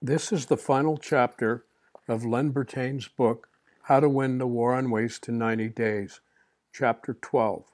This 0.00 0.30
is 0.30 0.46
the 0.46 0.56
final 0.56 0.96
chapter 0.96 1.64
of 2.06 2.24
Len 2.24 2.52
Bertain's 2.52 3.08
book, 3.08 3.48
How 3.82 3.98
to 3.98 4.08
Win 4.08 4.38
the 4.38 4.46
War 4.46 4.72
on 4.74 4.92
Waste 4.92 5.28
in 5.28 5.38
90 5.38 5.70
Days, 5.70 6.20
Chapter 6.72 7.14
12. 7.14 7.64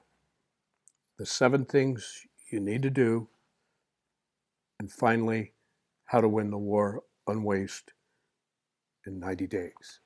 The 1.19 1.25
seven 1.27 1.65
things 1.65 2.25
you 2.49 2.59
need 2.59 2.81
to 2.81 2.89
do, 2.89 3.27
and 4.79 4.91
finally, 4.91 5.51
how 6.05 6.19
to 6.19 6.27
win 6.27 6.49
the 6.49 6.57
war 6.57 7.03
on 7.27 7.43
waste 7.43 7.93
in 9.05 9.19
90 9.19 9.45
days. 9.45 9.99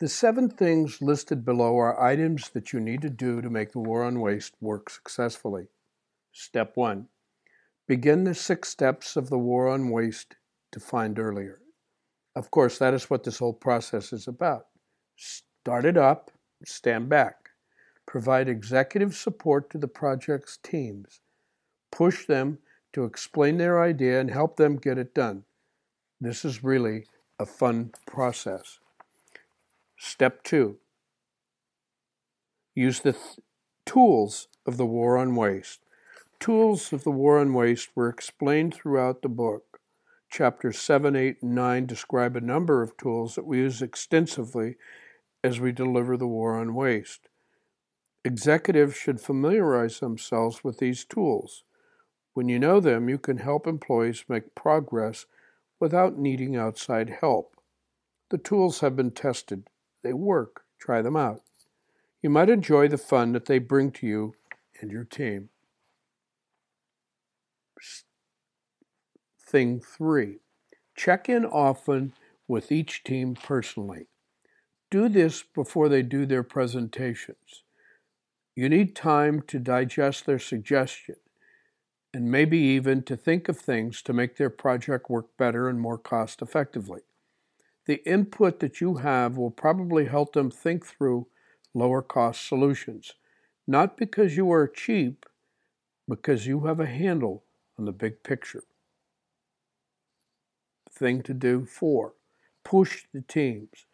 The 0.00 0.08
seven 0.08 0.50
things 0.50 1.00
listed 1.00 1.44
below 1.44 1.78
are 1.78 2.02
items 2.02 2.48
that 2.50 2.72
you 2.72 2.80
need 2.80 3.02
to 3.02 3.10
do 3.10 3.40
to 3.40 3.48
make 3.48 3.70
the 3.70 3.78
war 3.78 4.02
on 4.02 4.18
waste 4.18 4.54
work 4.60 4.90
successfully. 4.90 5.68
Step 6.32 6.76
one 6.76 7.06
begin 7.86 8.24
the 8.24 8.34
six 8.34 8.68
steps 8.68 9.14
of 9.14 9.30
the 9.30 9.38
war 9.38 9.68
on 9.68 9.90
waste 9.90 10.34
defined 10.74 11.20
earlier. 11.20 11.60
Of 12.34 12.50
course, 12.50 12.78
that 12.78 12.94
is 12.94 13.08
what 13.08 13.22
this 13.22 13.38
whole 13.38 13.54
process 13.54 14.12
is 14.12 14.26
about. 14.26 14.66
Start 15.16 15.84
it 15.84 15.96
up, 15.96 16.32
stand 16.64 17.08
back. 17.08 17.50
Provide 18.06 18.48
executive 18.48 19.14
support 19.14 19.70
to 19.70 19.78
the 19.78 19.88
project's 19.88 20.58
teams. 20.58 21.20
Push 21.92 22.26
them 22.26 22.58
to 22.92 23.04
explain 23.04 23.56
their 23.56 23.80
idea 23.80 24.20
and 24.20 24.30
help 24.30 24.56
them 24.56 24.76
get 24.76 24.98
it 24.98 25.14
done. 25.14 25.44
This 26.20 26.44
is 26.44 26.64
really 26.64 27.06
a 27.38 27.46
fun 27.46 27.92
process. 28.06 28.80
Step 29.96 30.42
two 30.42 30.78
use 32.74 33.00
the 33.00 33.12
th- 33.12 33.38
tools 33.86 34.48
of 34.66 34.76
the 34.76 34.86
war 34.86 35.16
on 35.16 35.36
waste. 35.36 35.80
Tools 36.40 36.92
of 36.92 37.04
the 37.04 37.12
war 37.12 37.38
on 37.38 37.54
waste 37.54 37.90
were 37.94 38.08
explained 38.08 38.74
throughout 38.74 39.22
the 39.22 39.28
book. 39.28 39.73
Chapters 40.36 40.80
7, 40.80 41.14
8, 41.14 41.42
and 41.42 41.54
9 41.54 41.86
describe 41.86 42.34
a 42.34 42.40
number 42.40 42.82
of 42.82 42.96
tools 42.96 43.36
that 43.36 43.46
we 43.46 43.58
use 43.58 43.80
extensively 43.80 44.74
as 45.44 45.60
we 45.60 45.70
deliver 45.70 46.16
the 46.16 46.26
war 46.26 46.56
on 46.56 46.74
waste. 46.74 47.28
Executives 48.24 48.96
should 48.96 49.20
familiarize 49.20 50.00
themselves 50.00 50.64
with 50.64 50.78
these 50.78 51.04
tools. 51.04 51.62
When 52.32 52.48
you 52.48 52.58
know 52.58 52.80
them, 52.80 53.08
you 53.08 53.16
can 53.16 53.36
help 53.36 53.68
employees 53.68 54.24
make 54.28 54.56
progress 54.56 55.26
without 55.78 56.18
needing 56.18 56.56
outside 56.56 57.18
help. 57.20 57.54
The 58.30 58.38
tools 58.38 58.80
have 58.80 58.96
been 58.96 59.12
tested, 59.12 59.68
they 60.02 60.14
work. 60.14 60.62
Try 60.80 61.00
them 61.00 61.14
out. 61.16 61.42
You 62.22 62.30
might 62.30 62.50
enjoy 62.50 62.88
the 62.88 62.98
fun 62.98 63.30
that 63.34 63.46
they 63.46 63.60
bring 63.60 63.92
to 63.92 64.06
you 64.08 64.34
and 64.80 64.90
your 64.90 65.04
team. 65.04 65.50
Thing 69.54 69.78
three 69.78 70.40
check 70.96 71.28
in 71.28 71.44
often 71.44 72.12
with 72.48 72.72
each 72.72 73.04
team 73.04 73.36
personally. 73.36 74.08
Do 74.90 75.08
this 75.08 75.44
before 75.44 75.88
they 75.88 76.02
do 76.02 76.26
their 76.26 76.42
presentations. 76.42 77.62
You 78.56 78.68
need 78.68 78.96
time 78.96 79.42
to 79.42 79.60
digest 79.60 80.26
their 80.26 80.40
suggestion 80.40 81.14
and 82.12 82.32
maybe 82.32 82.58
even 82.58 83.04
to 83.04 83.16
think 83.16 83.48
of 83.48 83.56
things 83.56 84.02
to 84.02 84.12
make 84.12 84.38
their 84.38 84.50
project 84.50 85.08
work 85.08 85.26
better 85.36 85.68
and 85.68 85.80
more 85.80 85.98
cost 85.98 86.42
effectively. 86.42 87.02
The 87.86 88.02
input 88.04 88.58
that 88.58 88.80
you 88.80 88.96
have 88.96 89.36
will 89.36 89.52
probably 89.52 90.06
help 90.06 90.32
them 90.32 90.50
think 90.50 90.84
through 90.84 91.28
lower 91.72 92.02
cost 92.02 92.44
solutions, 92.48 93.12
not 93.68 93.96
because 93.96 94.36
you 94.36 94.50
are 94.50 94.66
cheap, 94.66 95.26
because 96.08 96.44
you 96.44 96.64
have 96.66 96.80
a 96.80 96.86
handle 96.86 97.44
on 97.78 97.84
the 97.84 97.92
big 97.92 98.24
picture 98.24 98.64
thing 100.94 101.22
to 101.22 101.34
do. 101.34 101.64
Four, 101.64 102.14
push 102.64 103.04
the 103.12 103.22
teams. 103.22 103.86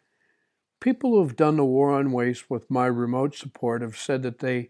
People 0.79 1.11
who 1.11 1.21
have 1.21 1.35
done 1.35 1.57
the 1.57 1.65
war 1.65 1.91
on 1.91 2.11
waste 2.11 2.49
with 2.49 2.69
my 2.69 2.87
remote 2.87 3.35
support 3.35 3.81
have 3.81 3.97
said 3.97 4.23
that 4.23 4.39
they 4.39 4.69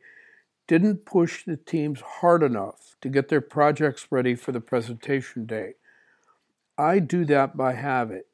didn't 0.68 1.06
push 1.06 1.44
the 1.44 1.58
teams 1.58 2.02
hard 2.02 2.44
enough 2.44 2.96
to 3.02 3.10
get 3.10 3.30
their 3.30 3.42
projects 3.42 4.08
ready 4.10 4.36
for 4.36 4.52
the 4.52 4.62
presentation 4.62 5.46
day. 5.46 5.74
I 6.78 7.00
do 7.00 7.26
that 7.26 7.56
by 7.56 7.74
habit. 7.74 8.28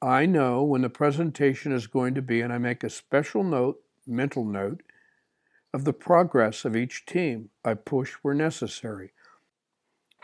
I 0.00 0.26
know 0.26 0.62
when 0.62 0.82
the 0.82 0.90
presentation 0.90 1.72
is 1.72 1.86
going 1.86 2.14
to 2.14 2.22
be, 2.22 2.40
and 2.40 2.52
I 2.52 2.58
make 2.58 2.84
a 2.84 2.90
special 2.90 3.42
note, 3.42 3.80
mental 4.06 4.44
note, 4.44 4.82
of 5.74 5.84
the 5.84 5.92
progress 5.92 6.64
of 6.64 6.76
each 6.76 7.04
team. 7.04 7.50
I 7.64 7.74
push 7.74 8.12
where 8.22 8.34
necessary. 8.34 9.12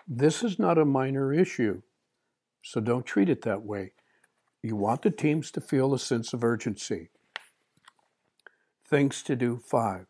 This 0.06 0.42
is 0.42 0.58
not 0.58 0.78
a 0.78 0.84
minor 0.84 1.32
issue. 1.32 1.82
So 2.66 2.80
don't 2.80 3.04
treat 3.04 3.28
it 3.28 3.42
that 3.42 3.62
way. 3.62 3.92
You 4.62 4.74
want 4.74 5.02
the 5.02 5.10
teams 5.10 5.50
to 5.50 5.60
feel 5.60 5.92
a 5.92 5.98
sense 5.98 6.32
of 6.32 6.42
urgency. 6.42 7.10
Things 8.88 9.22
to 9.24 9.36
do 9.36 9.58
five. 9.58 10.06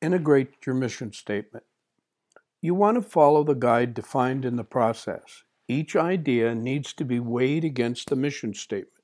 Integrate 0.00 0.64
your 0.64 0.76
mission 0.76 1.12
statement. 1.12 1.64
You 2.62 2.74
want 2.74 2.94
to 2.94 3.02
follow 3.02 3.42
the 3.42 3.54
guide 3.54 3.92
defined 3.92 4.44
in 4.44 4.54
the 4.54 4.62
process. 4.62 5.42
Each 5.66 5.96
idea 5.96 6.54
needs 6.54 6.92
to 6.92 7.04
be 7.04 7.18
weighed 7.18 7.64
against 7.64 8.08
the 8.08 8.16
mission 8.16 8.54
statement. 8.54 9.02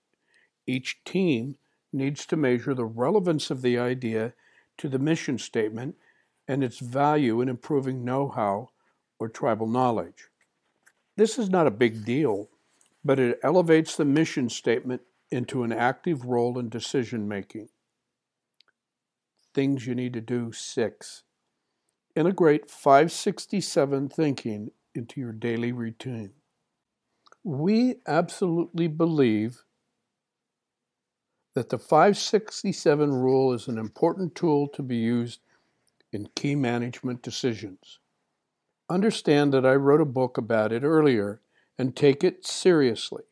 Each 0.64 1.02
team 1.04 1.56
needs 1.92 2.24
to 2.26 2.36
measure 2.36 2.72
the 2.72 2.84
relevance 2.84 3.50
of 3.50 3.62
the 3.62 3.78
idea 3.78 4.34
to 4.78 4.88
the 4.88 5.00
mission 5.00 5.38
statement 5.38 5.96
and 6.46 6.62
its 6.62 6.78
value 6.78 7.40
in 7.40 7.48
improving 7.48 8.04
know 8.04 8.28
how 8.28 8.68
or 9.18 9.28
tribal 9.28 9.66
knowledge. 9.66 10.28
This 11.16 11.38
is 11.38 11.50
not 11.50 11.66
a 11.66 11.70
big 11.70 12.04
deal, 12.04 12.48
but 13.04 13.18
it 13.18 13.38
elevates 13.42 13.96
the 13.96 14.04
mission 14.04 14.48
statement 14.48 15.02
into 15.30 15.62
an 15.62 15.72
active 15.72 16.24
role 16.24 16.58
in 16.58 16.68
decision 16.68 17.28
making. 17.28 17.68
Things 19.54 19.86
you 19.86 19.94
need 19.94 20.14
to 20.14 20.20
do 20.20 20.52
six. 20.52 21.24
Integrate 22.14 22.70
567 22.70 24.08
thinking 24.08 24.70
into 24.94 25.20
your 25.20 25.32
daily 25.32 25.72
routine. 25.72 26.32
We 27.44 27.96
absolutely 28.06 28.86
believe 28.86 29.64
that 31.54 31.68
the 31.68 31.78
567 31.78 33.10
rule 33.10 33.52
is 33.52 33.68
an 33.68 33.78
important 33.78 34.34
tool 34.34 34.68
to 34.68 34.82
be 34.82 34.96
used 34.96 35.40
in 36.12 36.28
key 36.34 36.54
management 36.54 37.22
decisions. 37.22 37.98
Understand 38.92 39.54
that 39.54 39.64
I 39.64 39.72
wrote 39.72 40.02
a 40.02 40.04
book 40.04 40.36
about 40.36 40.70
it 40.70 40.82
earlier 40.82 41.40
and 41.78 41.96
take 41.96 42.22
it 42.22 42.44
seriously. 42.44 43.22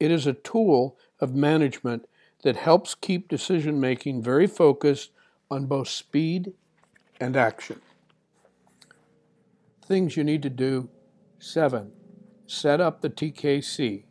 It 0.00 0.10
is 0.10 0.26
a 0.26 0.32
tool 0.32 0.96
of 1.20 1.34
management 1.34 2.08
that 2.42 2.56
helps 2.56 2.94
keep 2.94 3.28
decision 3.28 3.78
making 3.78 4.22
very 4.22 4.46
focused 4.46 5.10
on 5.50 5.66
both 5.66 5.88
speed 5.88 6.54
and 7.20 7.36
action. 7.36 7.82
Things 9.84 10.16
you 10.16 10.24
need 10.24 10.42
to 10.42 10.48
do 10.48 10.88
seven, 11.38 11.92
set 12.46 12.80
up 12.80 13.02
the 13.02 13.10
TKC. 13.10 14.04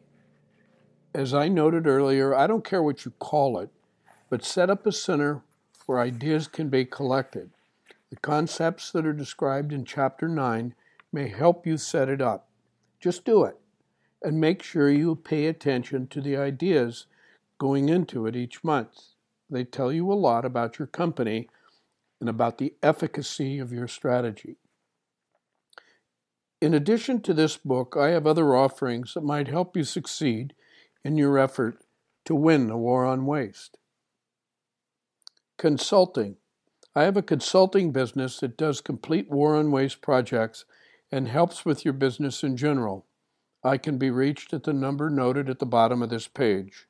As 1.15 1.33
I 1.33 1.47
noted 1.47 1.87
earlier, 1.87 2.35
I 2.35 2.45
don't 2.45 2.63
care 2.63 2.83
what 2.83 3.03
you 3.03 3.13
call 3.17 3.57
it, 3.57 3.71
but 4.29 4.45
set 4.45 4.69
up 4.69 4.85
a 4.85 4.91
center 4.91 5.41
where 5.87 5.97
ideas 5.97 6.47
can 6.47 6.69
be 6.69 6.85
collected. 6.85 7.49
The 8.11 8.17
concepts 8.17 8.91
that 8.91 9.05
are 9.05 9.13
described 9.13 9.71
in 9.71 9.85
Chapter 9.85 10.27
9 10.27 10.75
may 11.13 11.29
help 11.29 11.65
you 11.65 11.77
set 11.77 12.09
it 12.09 12.21
up. 12.21 12.49
Just 12.99 13.25
do 13.25 13.45
it 13.45 13.57
and 14.21 14.39
make 14.39 14.61
sure 14.61 14.91
you 14.91 15.15
pay 15.15 15.47
attention 15.47 16.07
to 16.07 16.21
the 16.21 16.35
ideas 16.37 17.07
going 17.57 17.89
into 17.89 18.27
it 18.27 18.35
each 18.35 18.63
month. 18.63 19.13
They 19.49 19.63
tell 19.63 19.91
you 19.91 20.11
a 20.11 20.13
lot 20.13 20.45
about 20.45 20.77
your 20.77 20.87
company 20.87 21.47
and 22.19 22.29
about 22.29 22.57
the 22.57 22.73
efficacy 22.83 23.59
of 23.59 23.71
your 23.71 23.87
strategy. 23.87 24.57
In 26.61 26.73
addition 26.73 27.21
to 27.21 27.33
this 27.33 27.57
book, 27.57 27.95
I 27.97 28.09
have 28.09 28.27
other 28.27 28.55
offerings 28.55 29.13
that 29.13 29.23
might 29.23 29.47
help 29.47 29.75
you 29.75 29.83
succeed 29.83 30.53
in 31.03 31.17
your 31.17 31.39
effort 31.39 31.77
to 32.25 32.35
win 32.35 32.67
the 32.67 32.77
war 32.77 33.05
on 33.05 33.25
waste. 33.25 33.77
Consulting 35.57 36.37
I 36.93 37.03
have 37.03 37.15
a 37.15 37.21
consulting 37.21 37.91
business 37.91 38.39
that 38.39 38.57
does 38.57 38.81
complete 38.81 39.29
war 39.29 39.55
on 39.55 39.71
waste 39.71 40.01
projects 40.01 40.65
and 41.11 41.27
helps 41.27 41.65
with 41.65 41.85
your 41.85 41.93
business 41.93 42.43
in 42.43 42.57
general. 42.57 43.05
I 43.63 43.77
can 43.77 43.97
be 43.97 44.09
reached 44.09 44.53
at 44.53 44.63
the 44.63 44.73
number 44.73 45.09
noted 45.09 45.49
at 45.49 45.59
the 45.59 45.65
bottom 45.65 46.01
of 46.01 46.09
this 46.09 46.27
page. 46.27 46.87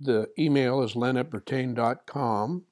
The 0.00 0.30
email 0.38 0.82
is 0.82 0.96
len 0.96 1.16
at 1.16 1.30
bertain.com 1.30 2.64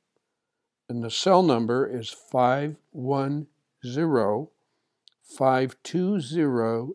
and 0.88 1.04
the 1.04 1.10
cell 1.10 1.42
number 1.42 1.86
is 1.86 2.10
510 2.10 4.48
520 5.22 6.94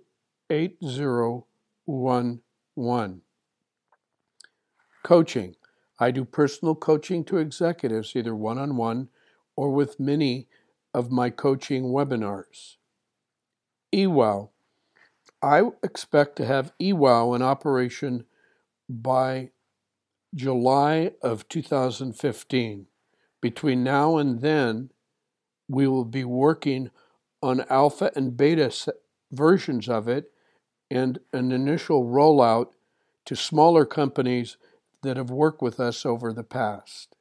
8011. 0.50 3.22
Coaching. 5.04 5.56
I 6.04 6.12
do 6.12 6.26
personal 6.26 6.76
coaching 6.76 7.24
to 7.26 7.38
executives, 7.38 8.14
either 8.14 8.36
one 8.36 8.58
on 8.58 8.76
one 8.76 9.08
or 9.56 9.72
with 9.72 10.02
many 10.02 10.50
of 10.94 11.12
my 11.12 11.30
coaching 11.30 11.86
webinars. 11.86 12.76
EWOW. 13.94 14.50
I 15.42 15.62
expect 15.82 16.36
to 16.36 16.46
have 16.46 16.74
eWow 16.78 17.34
in 17.34 17.42
operation 17.42 18.26
by 18.90 19.52
July 20.36 21.14
of 21.22 21.48
2015. 21.48 22.88
Between 23.40 23.84
now 23.86 24.18
and 24.18 24.42
then, 24.42 24.92
we 25.70 25.88
will 25.88 26.04
be 26.04 26.26
working 26.26 26.92
on 27.42 27.64
alpha 27.70 28.12
and 28.14 28.36
beta 28.36 28.94
versions 29.32 29.88
of 29.88 30.10
it 30.10 30.34
and 30.92 31.20
an 31.32 31.54
initial 31.54 32.04
rollout 32.04 32.72
to 33.24 33.38
smaller 33.38 33.86
companies 33.86 34.58
that 35.04 35.18
have 35.18 35.30
worked 35.30 35.62
with 35.62 35.80
us 35.80 36.06
over 36.06 36.34
the 36.34 36.44
past. 36.44 37.16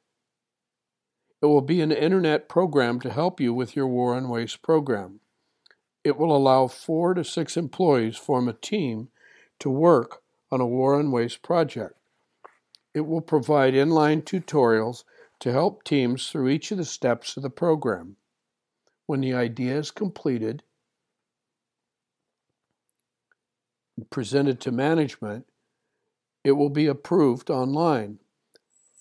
It 1.41 1.47
will 1.47 1.61
be 1.61 1.81
an 1.81 1.91
internet 1.91 2.47
program 2.47 2.99
to 3.01 3.11
help 3.11 3.39
you 3.39 3.53
with 3.53 3.75
your 3.75 3.87
War 3.87 4.15
on 4.15 4.29
Waste 4.29 4.61
program. 4.61 5.19
It 6.03 6.17
will 6.17 6.35
allow 6.35 6.67
four 6.67 7.13
to 7.13 7.23
six 7.23 7.55
employees 7.57 8.17
form 8.17 8.47
a 8.47 8.53
team 8.53 9.09
to 9.59 9.69
work 9.69 10.23
on 10.51 10.61
a 10.61 10.67
War 10.67 10.95
on 10.95 11.11
Waste 11.11 11.41
project. 11.41 11.95
It 12.93 13.01
will 13.01 13.21
provide 13.21 13.73
inline 13.73 14.23
tutorials 14.23 15.03
to 15.39 15.51
help 15.51 15.83
teams 15.83 16.29
through 16.29 16.49
each 16.49 16.71
of 16.71 16.77
the 16.77 16.85
steps 16.85 17.35
of 17.35 17.43
the 17.43 17.49
program. 17.49 18.15
When 19.05 19.19
the 19.19 19.33
idea 19.33 19.77
is 19.77 19.91
completed, 19.91 20.63
presented 24.09 24.61
to 24.61 24.71
management, 24.71 25.45
it 26.43 26.53
will 26.53 26.69
be 26.69 26.87
approved 26.87 27.49
online. 27.49 28.19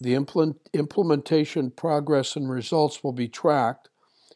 The 0.00 0.15
implement, 0.15 0.56
implementation 0.73 1.71
progress 1.71 2.37
and 2.37 2.50
results 2.50 3.05
will 3.05 3.12
be 3.12 3.29
tracked 3.29 3.89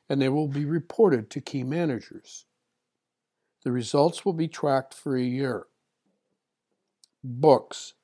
and 0.08 0.20
they 0.20 0.28
will 0.28 0.48
be 0.48 0.64
reported 0.64 1.30
to 1.30 1.40
key 1.40 1.64
managers. 1.64 2.46
The 3.64 3.72
results 3.72 4.24
will 4.24 4.32
be 4.32 4.48
tracked 4.48 4.94
for 4.94 5.16
a 5.16 5.22
year. 5.22 5.66
Books. 7.24 7.94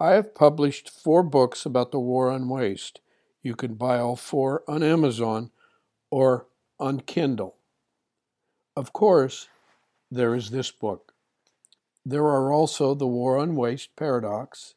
I 0.00 0.12
have 0.12 0.34
published 0.34 0.90
four 0.90 1.22
books 1.22 1.64
about 1.64 1.92
the 1.92 2.00
war 2.00 2.28
on 2.30 2.48
waste. 2.48 3.00
You 3.40 3.54
can 3.54 3.74
buy 3.74 3.98
all 3.98 4.16
four 4.16 4.64
on 4.66 4.82
Amazon 4.82 5.52
or 6.10 6.48
on 6.80 7.00
Kindle. 7.00 7.56
Of 8.74 8.92
course, 8.92 9.48
there 10.10 10.34
is 10.34 10.50
this 10.50 10.72
book. 10.72 11.11
There 12.04 12.24
are 12.24 12.52
also 12.52 12.94
the 12.94 13.06
War 13.06 13.38
on 13.38 13.54
Waste 13.54 13.94
Paradox, 13.96 14.74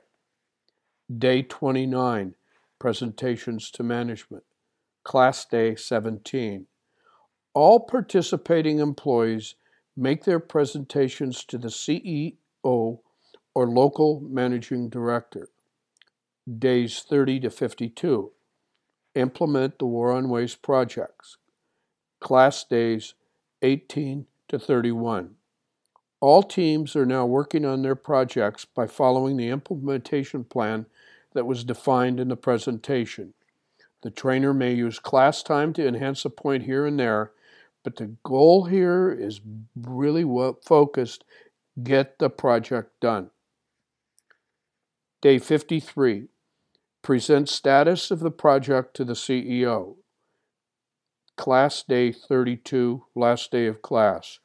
Day 1.16 1.42
29 1.42 2.34
Presentations 2.78 3.70
to 3.70 3.82
Management. 3.82 4.44
Class 5.04 5.44
Day 5.44 5.74
17. 5.76 6.66
All 7.54 7.80
participating 7.80 8.78
employees 8.78 9.54
make 9.96 10.24
their 10.24 10.40
presentations 10.40 11.44
to 11.44 11.58
the 11.58 11.68
CEO 11.68 12.34
or 12.64 13.68
local 13.68 14.20
managing 14.20 14.88
director. 14.88 15.48
Days 16.50 17.04
30 17.08 17.38
to 17.40 17.50
52. 17.50 18.32
Implement 19.14 19.78
the 19.78 19.86
War 19.86 20.10
on 20.10 20.28
Waste 20.28 20.60
projects. 20.60 21.36
Class 22.20 22.64
days 22.64 23.14
18 23.62 24.26
to 24.48 24.58
31. 24.58 25.36
All 26.20 26.42
teams 26.42 26.96
are 26.96 27.06
now 27.06 27.26
working 27.26 27.64
on 27.64 27.82
their 27.82 27.94
projects 27.94 28.64
by 28.64 28.88
following 28.88 29.36
the 29.36 29.50
implementation 29.50 30.42
plan 30.42 30.86
that 31.32 31.46
was 31.46 31.62
defined 31.62 32.18
in 32.18 32.26
the 32.26 32.36
presentation. 32.36 33.34
The 34.02 34.10
trainer 34.10 34.52
may 34.52 34.74
use 34.74 34.98
class 34.98 35.44
time 35.44 35.72
to 35.74 35.86
enhance 35.86 36.24
a 36.24 36.30
point 36.30 36.64
here 36.64 36.86
and 36.86 36.98
there, 36.98 37.30
but 37.84 37.96
the 37.96 38.16
goal 38.24 38.64
here 38.64 39.12
is 39.12 39.40
really 39.76 40.24
focused 40.64 41.22
get 41.80 42.18
the 42.18 42.30
project 42.30 42.98
done. 43.00 43.30
Day 45.20 45.38
53 45.38 46.28
Present 47.02 47.48
status 47.48 48.12
of 48.12 48.20
the 48.20 48.30
project 48.30 48.94
to 48.94 49.04
the 49.04 49.14
CEO. 49.14 49.96
Class 51.36 51.82
Day 51.82 52.12
32, 52.12 53.06
last 53.16 53.50
day 53.50 53.66
of 53.66 53.82
class. 53.82 54.38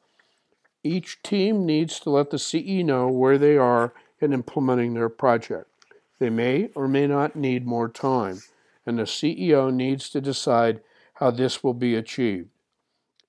Each 0.82 1.22
team 1.22 1.64
needs 1.64 2.00
to 2.00 2.10
let 2.10 2.30
the 2.30 2.38
CE 2.38 2.82
know 2.82 3.06
where 3.06 3.38
they 3.38 3.56
are 3.56 3.94
in 4.20 4.32
implementing 4.32 4.94
their 4.94 5.08
project. 5.08 5.70
They 6.18 6.30
may 6.30 6.70
or 6.74 6.88
may 6.88 7.06
not 7.06 7.36
need 7.36 7.64
more 7.64 7.88
time, 7.88 8.42
and 8.84 8.98
the 8.98 9.04
CEO 9.04 9.72
needs 9.72 10.10
to 10.10 10.20
decide 10.20 10.80
how 11.14 11.30
this 11.30 11.62
will 11.62 11.74
be 11.74 11.94
achieved. 11.94 12.48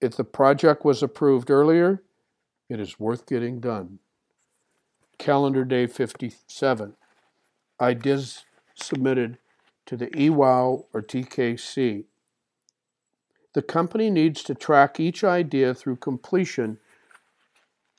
If 0.01 0.15
the 0.15 0.23
project 0.23 0.83
was 0.83 1.03
approved 1.03 1.51
earlier, 1.51 2.01
it 2.67 2.79
is 2.79 2.99
worth 2.99 3.27
getting 3.27 3.59
done. 3.59 3.99
Calendar 5.19 5.65
Day 5.65 5.85
57. 5.85 6.95
Ideas 7.79 8.43
submitted 8.81 9.37
to 9.85 9.97
the 9.97 10.07
eWow 10.07 10.85
or 10.93 11.01
TKC. 11.01 12.05
The 13.53 13.61
company 13.61 14.09
needs 14.11 14.43
to 14.43 14.53
track 14.53 14.99
each 14.99 15.23
idea 15.23 15.73
through 15.73 15.95
completion 15.95 16.77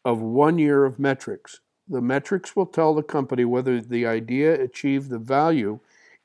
of 0.04 0.20
one 0.20 0.58
year 0.58 0.84
of 0.84 0.98
metrics. 0.98 1.60
The 1.88 2.00
metrics 2.00 2.54
will 2.54 2.66
tell 2.66 2.94
the 2.94 3.02
company 3.02 3.44
whether 3.44 3.80
the 3.80 4.06
idea 4.06 4.60
achieved 4.62 5.10
the 5.10 5.18
value 5.18 5.80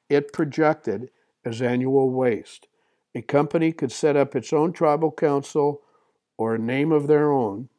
it 0.09 0.31
projected 0.31 1.09
as 1.43 1.61
annual 1.61 2.11
waste. 2.11 2.67
A 3.15 3.21
company 3.21 3.71
could 3.71 3.91
set 3.91 4.15
up 4.15 4.35
its 4.35 4.53
own 4.53 4.73
tribal 4.73 5.11
council 5.11 5.81
or 6.37 6.53
a 6.53 6.59
name 6.59 6.91
of 6.91 7.07
their 7.07 7.31
own, 7.31 7.69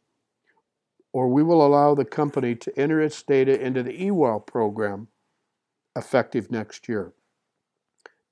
or 1.13 1.29
we 1.29 1.43
will 1.43 1.65
allow 1.65 1.95
the 1.95 2.05
company 2.05 2.55
to 2.57 2.77
enter 2.79 3.01
its 3.01 3.23
data 3.23 3.61
into 3.61 3.83
the 3.83 3.97
eWow 3.97 4.45
program 4.45 5.09
effective 5.97 6.51
next 6.51 6.89
year. 6.89 7.13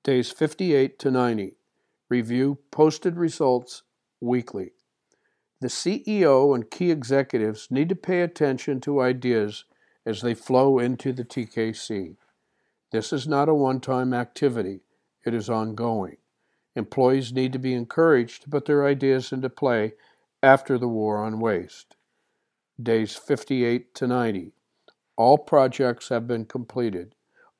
Days 0.03 0.31
58 0.31 0.99
to 0.99 1.11
90. 1.11 1.55
Review 2.09 2.59
posted 2.71 3.17
results 3.17 3.83
weekly. 4.21 4.71
The 5.61 5.67
CEO 5.67 6.53
and 6.53 6.69
key 6.69 6.91
executives 6.91 7.69
need 7.71 7.89
to 7.89 7.95
pay 7.95 8.21
attention 8.21 8.81
to 8.81 9.01
ideas 9.01 9.65
as 10.05 10.21
they 10.21 10.35
flow 10.35 10.77
into 10.77 11.11
the 11.11 11.25
TKC. 11.25 12.17
This 12.91 13.11
is 13.11 13.27
not 13.27 13.49
a 13.49 13.53
one 13.53 13.79
time 13.79 14.13
activity, 14.13 14.81
it 15.25 15.33
is 15.33 15.49
ongoing. 15.49 16.17
Employees 16.75 17.33
need 17.33 17.53
to 17.53 17.59
be 17.59 17.73
encouraged 17.73 18.43
to 18.43 18.49
put 18.49 18.65
their 18.65 18.85
ideas 18.85 19.31
into 19.31 19.49
play 19.49 19.93
after 20.43 20.77
the 20.77 20.87
war 20.87 21.23
on 21.23 21.39
waste. 21.39 21.95
Days 22.81 23.15
58 23.15 23.95
to 23.95 24.07
90. 24.07 24.51
All 25.15 25.37
projects 25.37 26.09
have 26.09 26.27
been 26.27 26.45
completed. 26.45 27.14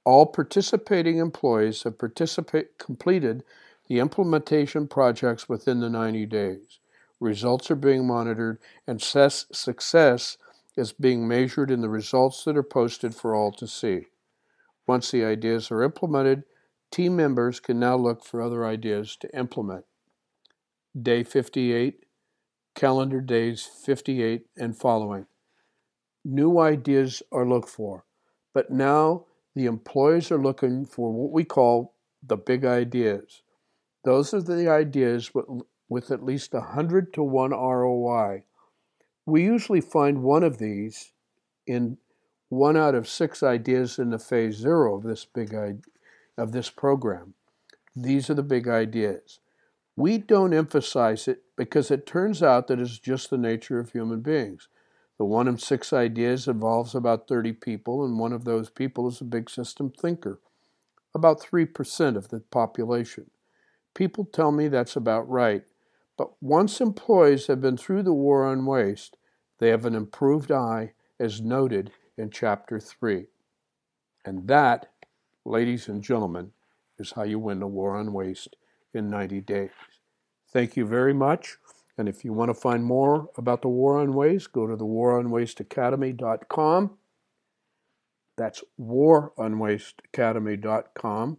All 0.06 0.28
participating 0.28 1.18
employees 1.18 1.84
have 1.84 1.98
completed 1.98 3.44
the 3.88 4.00
implementation 4.00 4.88
projects 4.88 5.50
within 5.50 5.80
the 5.80 5.90
90 5.90 6.28
days. 6.28 6.80
Results 7.20 7.72
are 7.72 7.76
being 7.76 8.06
monitored, 8.06 8.60
and 8.86 9.02
success 9.02 10.38
is 10.78 10.94
being 10.94 11.28
measured 11.28 11.72
in 11.72 11.82
the 11.82 11.90
results 11.90 12.44
that 12.44 12.56
are 12.56 12.64
posted 12.64 13.16
for 13.16 13.34
all 13.34 13.52
to 13.54 13.68
see. 13.68 14.08
Once 14.86 15.10
the 15.10 15.26
ideas 15.26 15.72
are 15.72 15.82
implemented, 15.82 16.44
team 16.92 17.16
members 17.16 17.60
can 17.60 17.80
now 17.80 17.96
look 17.96 18.24
for 18.24 18.42
other 18.42 18.66
ideas 18.66 19.18
to 19.20 19.36
implement. 19.36 19.86
Day 21.00 21.24
58, 21.24 22.06
calendar 22.76 23.22
days 23.22 23.64
58 23.64 24.46
and 24.56 24.78
following. 24.78 25.26
New 26.24 26.60
ideas 26.60 27.24
are 27.32 27.48
looked 27.48 27.70
for, 27.70 28.06
but 28.54 28.70
now 28.70 29.26
the 29.56 29.66
employees 29.66 30.32
are 30.32 30.42
looking 30.42 30.86
for 30.86 31.12
what 31.12 31.32
we 31.32 31.44
call 31.44 31.94
the 32.22 32.38
big 32.38 32.66
ideas. 32.66 33.42
Those 34.04 34.34
are 34.34 34.42
the 34.42 34.70
ideas 34.70 35.34
with, 35.34 35.46
with 35.90 36.12
at 36.12 36.24
least 36.24 36.54
a 36.54 36.60
100 36.60 37.14
to 37.14 37.24
1 37.24 37.52
ROI. 37.52 38.44
We 39.26 39.44
usually 39.44 39.82
find 39.82 40.22
one 40.22 40.44
of 40.44 40.58
these 40.58 41.14
in 41.66 41.98
one 42.50 42.78
out 42.78 42.96
of 42.96 43.08
six 43.08 43.42
ideas 43.42 43.98
in 43.98 44.12
the 44.12 44.20
phase 44.20 44.58
zero 44.58 44.96
of 44.96 45.04
this 45.04 45.26
big 45.26 45.56
of 46.38 46.52
this 46.52 46.70
program. 46.70 47.34
These 47.96 48.30
are 48.30 48.36
the 48.36 48.44
big 48.44 48.68
ideas. 48.68 49.40
We 49.96 50.18
don't 50.18 50.54
emphasize 50.54 51.28
it 51.28 51.44
because 51.56 51.90
it 51.90 52.06
turns 52.06 52.44
out 52.44 52.68
that 52.68 52.80
it's 52.80 53.00
just 53.00 53.30
the 53.30 53.38
nature 53.38 53.80
of 53.80 53.92
human 53.92 54.20
beings. 54.20 54.68
The 55.18 55.26
one 55.26 55.48
in 55.48 55.58
six 55.58 55.94
ideas 55.94 56.48
involves 56.48 56.94
about 56.94 57.28
30 57.28 57.54
people, 57.54 58.04
and 58.04 58.20
one 58.20 58.34
of 58.34 58.44
those 58.44 58.70
people 58.70 59.08
is 59.08 59.22
a 59.22 59.26
big 59.26 59.50
system 59.50 59.90
thinker, 59.90 60.40
about 61.14 61.40
3% 61.40 62.18
of 62.18 62.30
the 62.30 62.42
population. 62.42 63.30
People 63.94 64.26
tell 64.26 64.52
me 64.52 64.68
that's 64.68 64.98
about 64.98 65.30
right, 65.30 65.64
but 66.18 66.32
once 66.42 66.82
employees 66.82 67.48
have 67.48 67.62
been 67.62 67.78
through 67.78 68.04
the 68.04 68.14
war 68.14 68.46
on 68.46 68.66
waste, 68.66 69.18
they 69.60 69.70
have 69.70 69.86
an 69.86 69.96
improved 69.96 70.52
eye, 70.52 70.92
as 71.18 71.40
noted 71.40 71.92
in 72.18 72.30
Chapter 72.30 72.80
3. 72.80 73.28
And 74.26 74.48
that, 74.48 74.92
ladies 75.46 75.88
and 75.88 76.04
gentlemen, 76.04 76.52
is 77.00 77.14
how 77.14 77.24
you 77.24 77.40
win 77.40 77.60
the 77.60 77.68
war 77.68 77.96
on 77.96 78.12
waste 78.12 78.58
in 78.94 79.10
90 79.10 79.42
days. 79.42 79.70
Thank 80.52 80.76
you 80.76 80.86
very 80.86 81.14
much. 81.14 81.58
And 81.98 82.10
if 82.10 82.26
you 82.26 82.34
want 82.34 82.50
to 82.50 82.54
find 82.54 82.84
more 82.84 83.30
about 83.38 83.62
the 83.62 83.70
War 83.70 83.98
on 84.00 84.14
Waste, 84.14 84.52
go 84.52 84.68
to 84.68 84.76
the 84.76 84.86
waronwasteacademy.com. 84.86 86.98
That's 88.38 88.62
waronwasteacademy.com 88.80 91.38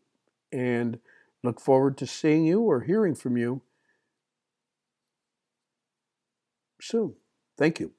and 0.52 0.98
look 1.42 1.60
forward 1.60 1.98
to 1.98 2.06
seeing 2.06 2.44
you 2.44 2.60
or 2.60 2.82
hearing 2.82 3.14
from 3.14 3.36
you 3.36 3.62
soon. 6.80 7.14
Thank 7.56 7.80
you. 7.80 7.92